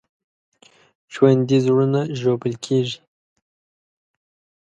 ژوندي 1.13 1.57
زړونه 1.65 2.01
ژوبل 2.19 2.53
کېږي 2.65 2.99